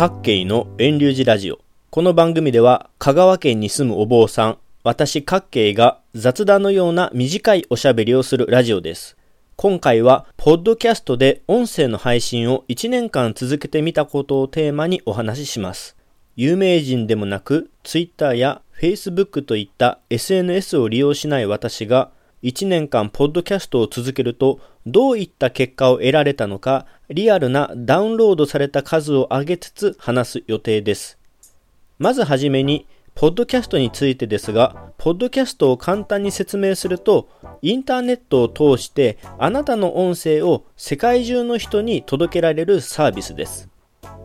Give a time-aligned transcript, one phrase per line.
[0.00, 1.58] 各系の遠流寺ラジオ。
[1.90, 9.18] この番組では香川県に住むお坊さん、私各系が雑談のような短いおしゃべりをするラジオです。
[9.56, 15.98] 今回は、ポッドキャストで音声の配信を1年間続けてみたことをテーマにお話しします。
[16.34, 22.10] 有名人でもなく、Twitter や Facebook といった SNS を利用しない私が、
[22.42, 31.18] 1年間ポッドキャストを続けるとどういった結果を得られたのかリアルなダウンロードされた数を上げつつ話す予定です。
[31.98, 37.28] まずはじめにポッドキャストについてですが、ポッドキャストを簡単に説明すると、
[37.60, 43.68] インターネットを通してあなたの音声を世界中の人に届けられるサービスです。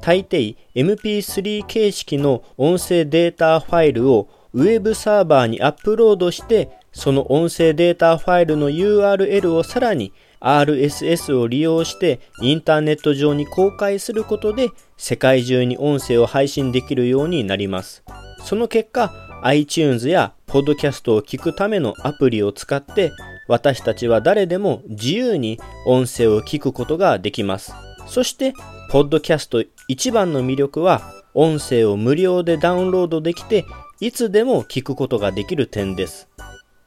[0.02, 10.14] 大抵 MP3 形式の音声データファイルをウェブサーバーにアップロードしてその音声データファイルの URL をさらに
[10.46, 18.04] RSS を利用してインターネット上に公開することで世界中に音声を配信できるようになります。
[18.44, 23.12] その結果 iTunes や Podcast を聞くためのアプリを使って
[23.48, 27.74] 私たちは誰でも自由に音声を聞くことができます。
[28.08, 28.54] そして、
[28.92, 31.02] ポッドキャスト一番の魅力は
[31.34, 33.66] 音声を無料でダウンロードできて
[34.00, 36.28] いつでも聞くことができる点です。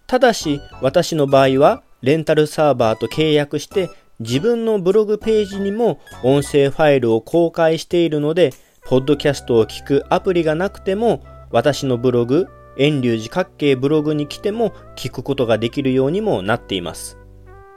[0.06, 8.52] ただし、私の場合は、レンタルサーバーと契約して、自分のブログページにも音声ファイルを公開しているので、
[8.86, 17.18] ポッドキャストを聞くアプリがなくても、私のブログ、遠流寺各系ブログに来ても聞くことができるようにもなっています。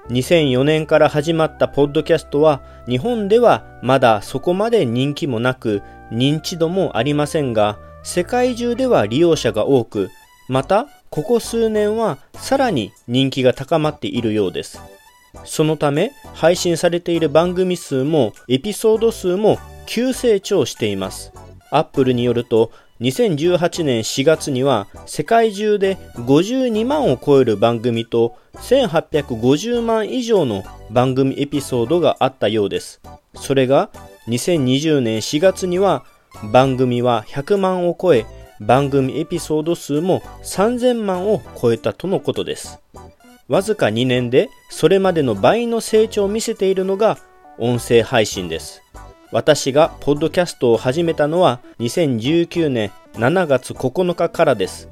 [0.09, 10.09] 2004年から始まったポッドキャストは日本ではまだそこまで人気もなく認知度もありませんが世界中では利用者が多く
[10.49, 14.81] またここ数年はさらに人気が高まっているようです。
[15.43, 21.33] そのため配信されている番組数もエピソード数も急成長しています。
[21.69, 33.01] アップルによると2018年4月には世界中で52万を超える番組と1850万以上の番組エピソードがあったようです。
[33.35, 33.89] それが
[34.29, 36.05] 2020年4月には
[36.53, 38.25] 番組は100万を超え
[38.61, 42.79] 番組エピソード数も3000万を超えたとのことです。
[43.47, 47.17] わずか2年でそれまでの倍の成長を見せているのが
[47.57, 48.83] 音声配信です。
[49.31, 54.89] 私がポッドキャストを始めたのは2019年7月9日からです。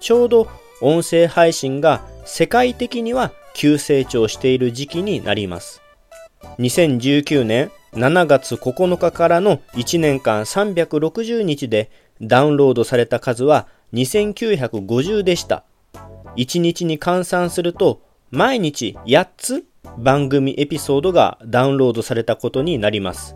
[0.00, 0.48] ちょうど
[0.80, 5.82] 音声配信が世界的には急成長している時期になります。
[6.58, 15.64] 2019年7月9日からの1年間360日でダウンロードされた数は2950でした。
[16.36, 19.64] 1日に換算すると毎日8つ
[19.98, 23.34] 番組エピソードがダウンロードされたことになります。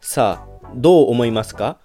[0.00, 1.78] さあ、どう思いますか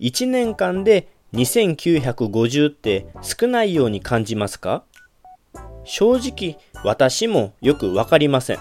[0.00, 4.82] ?1 年間で2950って少ないように感じますか？
[5.84, 8.58] 正直私もよくわかりません。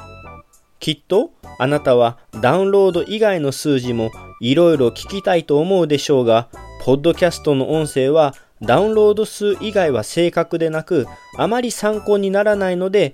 [0.79, 6.47] きっとあなたはダウンロード以外の数字もいろいろ聞きたいと思うでしょうが、
[6.89, 8.33] ポッドキャストの音声は
[8.63, 11.05] ダウンロード数以外は正確でなく、
[11.37, 13.11] あまり参考にならないので、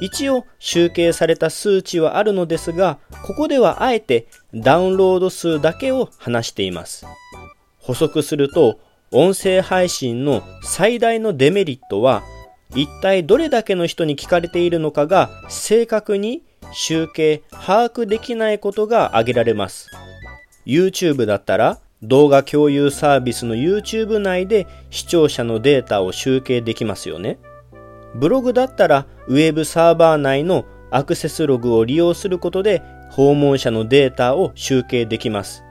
[0.00, 2.96] 一応集計された数値はあるのですが、
[3.26, 7.04] ここではあえてダウンロード数だけを話しています。
[7.76, 8.80] 補足すると、
[9.12, 12.22] 音声配信の最大のデメリットは、
[12.74, 19.90] 一体どれだけの人に聞かれているのかが正確に集計、把握できないことが挙げられます。
[20.64, 27.38] YouTube だったら動画共有サービスの YouTube 内で視聴者のデータを集計できますよね。
[28.14, 35.64] ブログだったらウェブサーバー内のアクセスログを利用することで訪問者のデータを集計できます。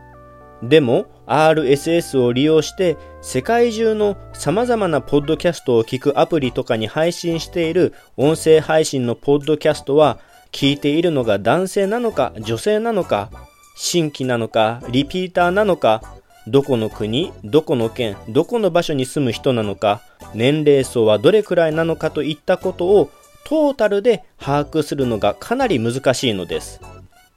[0.62, 10.20] でも RSS を利用して世界中の様々なポッドキャストを聞くアプリとかに配信している音声配信のポッドキャストは
[10.52, 13.30] 聞いているのが男性なのか女性なのか
[13.76, 16.17] 新規なのかリピーターなのか
[16.48, 20.02] どこの国、どこの県、どこの場所に住む人なのか、
[20.34, 23.10] 年齢層はどれくらいなのかといったことを
[23.46, 26.80] トータルで把握するのがかなり難しいのです。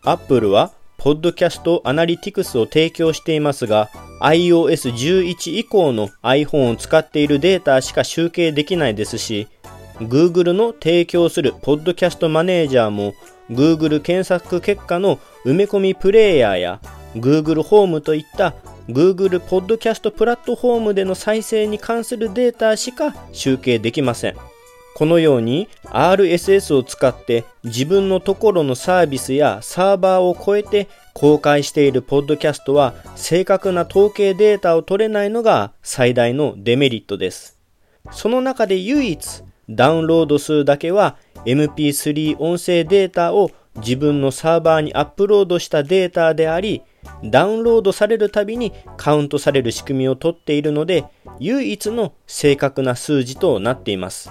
[0.04, 3.90] Apple はポッドキャストアナリティクスを提供していますが、
[4.20, 9.48] iOS11 以降の iPhone を使っているデータしか集計できないですし、
[9.98, 13.14] Google の提供するポッドキャストマネージャーも
[13.50, 16.80] Google 検索結果の埋め込みプレイヤーや
[17.14, 18.54] Google ホームといった
[18.92, 24.36] Google ポッドキャストプラットフォームでの再生に関するデータしか集計できません。
[24.96, 37.56] このように RSS を使って自分のところのサービスやサーバーを超えて公開しているポッドキャストは正確な統計データを取れないのが最大のデメリットです。
[38.10, 41.16] その中で唯一ダウンロード数だけは
[41.46, 46.82] MP3 音声データを自分のサーバーにアップロードしたデータであり、
[47.24, 51.04] ダウンロードされるたびにカウントされる仕組みをとっているので、
[51.38, 54.30] 唯一の正確な数字となっています。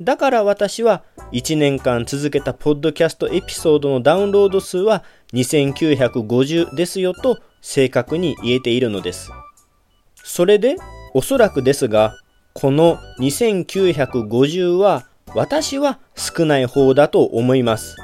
[0.00, 9.30] だから私は1年間続けたポッドキャストエピソードのダウンロード数は2950ですよと正確に言えているのです。
[10.24, 10.76] それで
[11.14, 12.14] おそらくですが、
[12.52, 17.96] この2950は私は少ない方だと思います。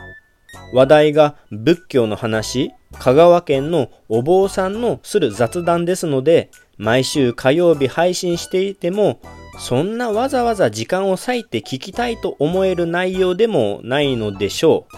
[0.73, 9.21] 話題が仏教の話、香川県のお坊さんのする雑談ですので、毎週火曜日配信していても、
[9.59, 14.97] そんなわざわざ時間を割いて聞きたいと思える内容でもないのでしょう。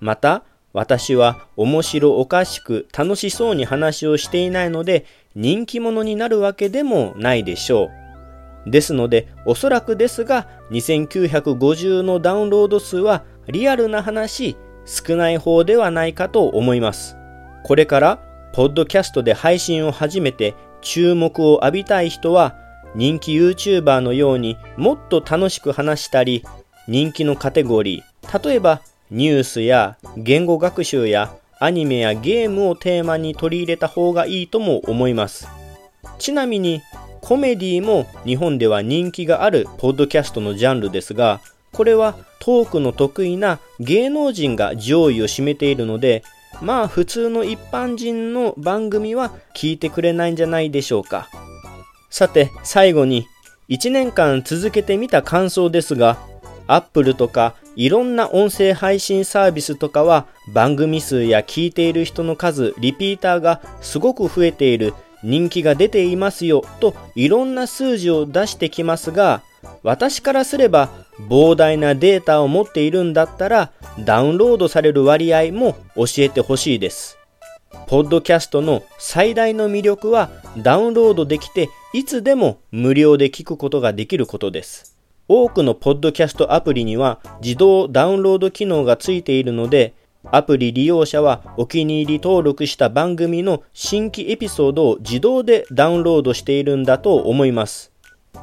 [0.00, 5.04] また、私は面白おかしく楽しそうに話をしていないので、
[5.34, 7.90] 人気者になるわけでもないでしょ
[8.66, 8.70] う。
[8.70, 14.56] ですので、おそらくですが、2950のダウンロード数はリアルな話、
[14.88, 17.16] 少ない方ではないかと思います。
[17.62, 18.18] これから、
[18.54, 22.56] ポッドキャストで配信を始めて注目を浴びたい人は、
[22.94, 26.44] 人気 YouTuber のようにもっと楽しく話したり、
[26.88, 28.80] 人気のカテゴリー、例えば
[29.10, 35.48] ニュースや言語学習やアニメやゲームをテーマに取り入れた方がいいとも思います。
[36.18, 36.80] ちなみに
[37.20, 41.40] コメディも日本では人気があるポッドキャストのジャンルですが、
[41.78, 46.24] これはトークの得意な芸能人が上位を占めているので、
[46.60, 51.28] まあ普通の一般人の番組は聞いてくれないんじゃないでしょうか。
[52.10, 53.28] さて最後に
[53.68, 56.18] 1年間続けてみた感想ですが、
[56.66, 69.42] Apple とかいろんな音声配信サービスとかは番組数や聞いている人の数、リピーターがすごく増えている、人気が出ていますよといろんな数字を出してきますが、
[69.84, 73.72] 私からすれば膨大なデータを持っているんだったら
[74.04, 77.18] ダウンロードされる割合も教えてほしいです。
[77.86, 84.96] ポッドキャストの最大の魅力はダウンロードできていつでも無料で聞くことができることです。
[85.26, 89.94] 多くのポッドキャストアプリには自動ダウンロード機能がついているので
[90.30, 97.92] アプリ利用者はお気に入り登録した番組の新規エピソードを自動でダウンロードしているんだと思います。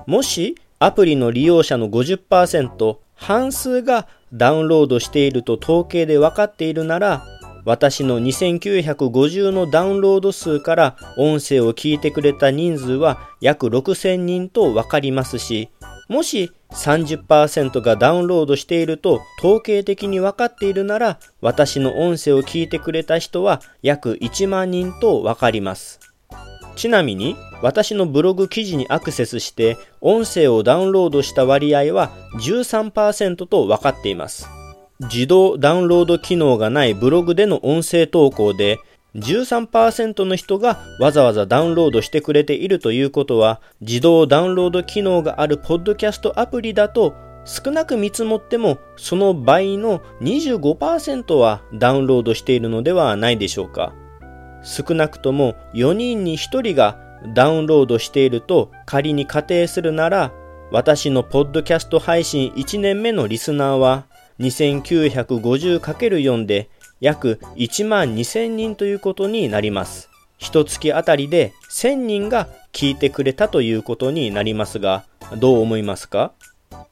[0.06, 7.24] もしアプリの利用者の50%、半数がダウンロードしていると統計で分かっているなら、
[7.64, 15.70] 私の2950のダウンロード数から音声を聞いてくれた人数は約6000人と分かりますし、
[16.08, 26.00] もし30%がダウンロードしていると統計的に分かっているなら、私の音声を聞いてくれた人は約1万人と分かります。
[26.76, 34.48] ちなみに、私のブログ記事にアクセスして音声をダウンロードした割合は13%と分かっています。
[35.00, 38.80] 自動ダウンロード機能がないブログでの音声投稿で
[39.16, 47.14] 13%の人がわざわざダウンロードしてくれているということは自動ダウンロード機能があるポッドキャストアプリだと
[47.46, 53.94] 少なく見積もってもその倍の25%はダウンロードしているのではないでしょうか。
[54.66, 56.98] 少なくとも4人に1人が
[57.34, 60.34] ダウンロードしていると仮に仮定するなら
[60.72, 64.06] 私のポッドキャスト配信1年目のリスナーは
[64.40, 66.70] 2950×4 で
[67.00, 70.10] 約1万2000人ということになります。
[70.38, 75.06] 一月あたりで1000人が聞いてくれたということになりますが、
[75.38, 76.34] どう思いますか？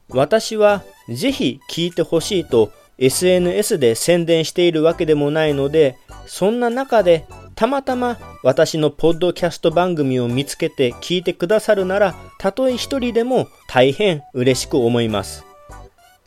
[0.10, 15.46] 私はぜひ聞いてほしいと SNS で宣伝しているわけでもないので、そんな中でたまたま私のポッドキャスト番組を見つけて聞いてくださるなら、たとえ一人でも大変嬉しく思います。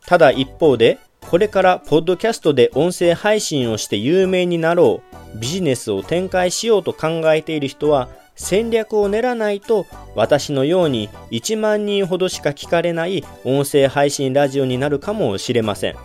[0.07, 5.03] ただ一方で、これからポッドキャストで音声配信をして有名になろ
[5.35, 15.97] う、ビジネスを展開しようと考えている人は、戦略を練らないと私のように1万人ほどしか聞かれない音声配信ラジオになるかもしれません。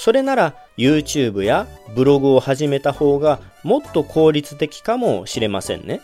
[0.00, 6.00] それなら YouTube やブログを始めた方がもっと効率的かもしれませんね。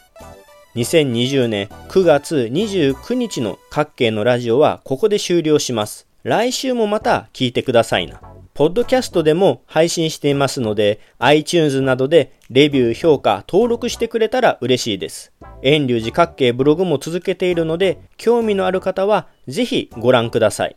[0.75, 6.09] 2020年9月29日の各系のラジオはここで終了します。
[6.25, 8.21] 来週もまた聞いてくださいな。
[8.53, 15.33] ポッドキャストでも配信していますので、iTunes などでレビュー、評価、登録してくれたら嬉しいです。
[15.63, 20.77] 遠流寺各系ブログも続けているので、興味のある方はぜひご覧ください。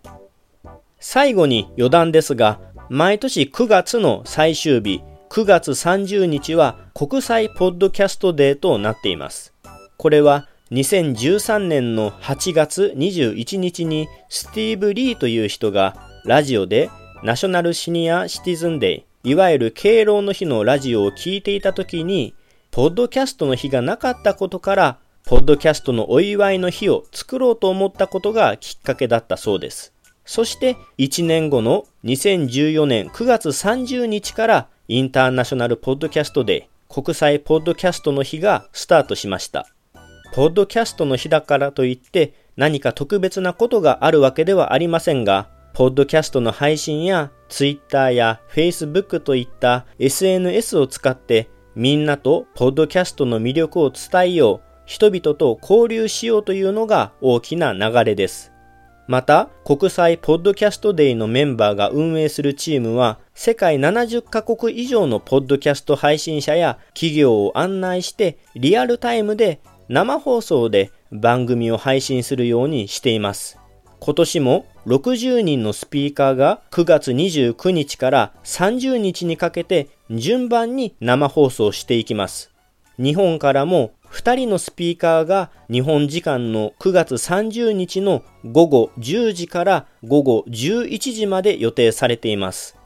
[1.00, 2.60] 最後に余談ですが、
[2.90, 9.54] 毎年9月の最終日、9月30日は国際ポッドキャストデーとなっています。
[9.98, 16.90] これは2013年の8月21日にスティーブ・リーという人がラジオで
[17.24, 22.36] ナショナルシニアシティズンデイ、いわゆる敬老の日のラジオを聞いていた時に、
[22.72, 29.94] ポッドキャストの日がなかったことから、ポッドキャストのお祝いの日を作ろうと思ったことがきっかけだったそうです。
[30.28, 39.68] そして1年後の2014年9月30日からインターナショナルポッドキャストデー国際ポッドキャストの日がスタートしました。
[40.34, 58.52] ポッドキャストの日だからといって何か特別なことがあるわけではありませんが、ポッドキャストの配信や Twitter や Facebook といった SNS を使ってみんなとポッドキャストの魅力を伝えよう、人々と交流しようというのが大きな流れです。
[59.08, 73.58] また、国際ポッドキャストデイのメンバーが運営するチームは、世界70カ国以上のポッドキャスト配信者や企業を案内して、リアルタイムで生放送で番組を配信するようにしています。
[74.00, 82.52] 今年も60人のスピーカーが9月29日から30日にかけて順番に生放送していきます。
[82.98, 92.78] 日本からも2人のスピーカーが日本時間の9月30日の午後10時から午後11時まで予定されています。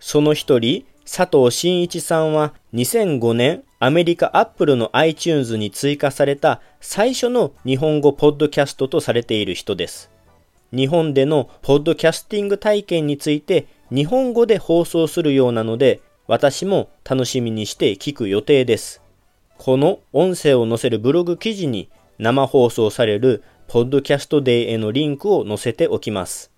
[0.00, 10.10] その一人、佐藤真一さんは2005年アメリカアップルの iTunes に追加された最初の日本語ポッドキャストとされている人です。
[10.74, 19.00] 日本でのポッドキャスティング体験について日本語で放送するようなので私も楽しみにして聞く予定です。
[19.58, 26.52] この音声を載せるブログ記事に生放送されるポッドキャストデーへのリンクを載せておきます。